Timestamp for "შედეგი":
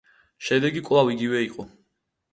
0.47-0.81